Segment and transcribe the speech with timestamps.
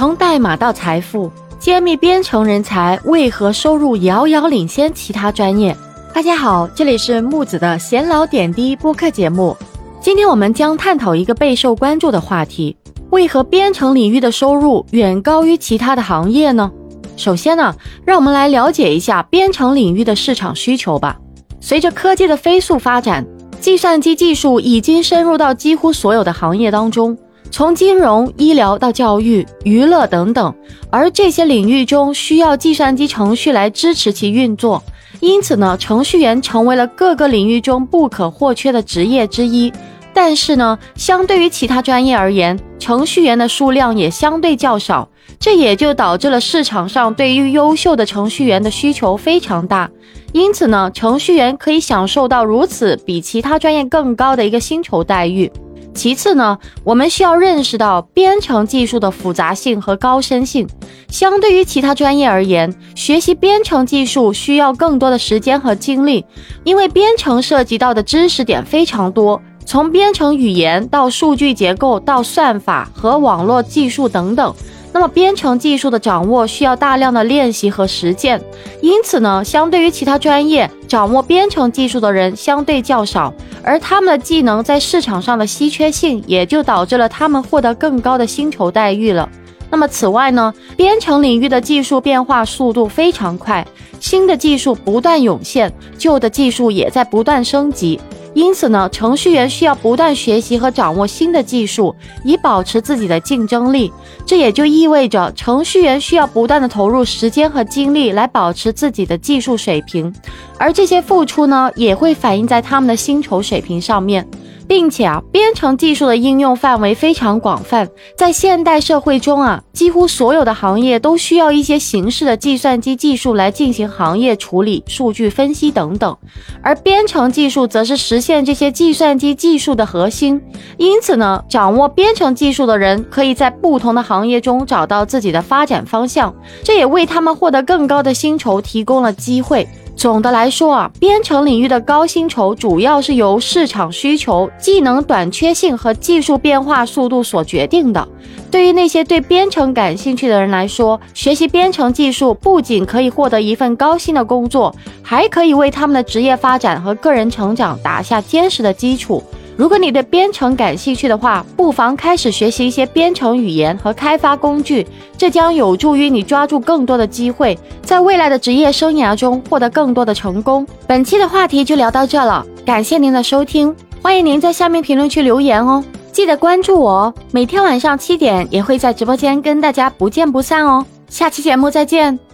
[0.00, 5.76] 从代码到财富，揭秘编程人才为何收入遥遥领先其他专业。
[6.14, 9.54] 大家好，这里是木子的闲聊点滴播客节目。
[10.00, 12.74] 今天我们将探讨一个备受关注的话题：
[13.10, 16.72] 为何编程领域的收入远高于其他的行业呢？
[17.18, 17.74] 首先呢，
[18.06, 21.18] 让我们来了解一下编程领域的市场需求吧。
[21.60, 23.26] 随着科技的飞速发展，
[23.60, 27.18] 计算机技术已经深入到几乎所有的行业当中。
[27.50, 30.54] 从金融、医疗到教育、娱乐等等，
[30.88, 34.82] 而这些领域中需要计算机程序来支持其运作，
[35.18, 39.72] 因此呢，程序员成为了各个领域中不可或缺的职业之一。
[40.12, 45.08] 但是呢，相对于其他专业而言，程序员的数量也相对较少，
[45.38, 49.88] 这也就导致了市场上对于优秀的程序员的需求非常大。
[50.32, 55.50] 因此呢，程序员可以享受到如此比其他专业更高的一个薪酬待遇。
[55.94, 60.66] 其次呢，我们需要认识到编程技术的复杂性和高深性。
[61.08, 66.24] 相对于其他专业而言，学习编程技术需要更多的时间和精力，
[66.64, 74.54] 因为编程涉及到的知识点非常多，从编程语言到数据结构到算法和网络技术等等。
[74.92, 78.42] 那么，编程技术的掌握需要大量的练习和实践，
[78.80, 89.28] 因此呢，相对于其他专业，掌握编程技术的人相对较少，而他们的技能在市场上的稀缺性，也就导致了他们获得更高的薪酬待遇了。
[89.70, 93.64] 那么，此外呢，编程领域的技术变化速度非常快，
[94.00, 98.00] 新的技术不断涌现，旧的技术也在不断升级。
[98.32, 103.92] 因此呢，程序员需要不断学习和掌握新的技术，以保持自己的竞争力。
[104.24, 110.14] 这也就意味着，程序员需要不断的投入时间和精力来保持自己的技术水平，
[110.60, 114.28] 而这些付出呢，也会反映在他们的薪酬水平上面。
[114.68, 126.16] 并且啊，编程技术的应用范围非常广泛，在现代社会中啊，几乎所有的行业都需要一些形式的计算机技术来进行行业处理、数据分析等等，
[126.62, 130.40] 而编程技术则是实现这些计算机技术的核心。
[130.76, 139.66] 因此呢，掌握编程技术的人可以在不同的行业中找到自己的发展方向，这也为他们获得更高的薪酬提供了机会。
[140.00, 148.08] 总的来说啊，编程领域的高薪酬主要是由市场需求、技能短缺性和技术变化速度所决定的。
[148.50, 159.22] 对于那些对编程感兴趣的人来说，学习编程技术不仅可以获得一份高薪的工作，还可以为他们的职业发展和个人成长打下坚实的基础。
[159.60, 164.86] 如果你对编程感兴趣的话，不妨开始学习一些编程语言和开发工具，
[165.18, 170.66] 这将有助于你抓住更多的机会，在未来的职业生涯中获得更多的成功。
[170.86, 182.29] 本期的话题就聊到这了，感谢您的收听，欢迎您在下面评论区留言哦，记得关注我哦，每天晚上七点也会在直播间跟大家不见不散哦，下期节目再见。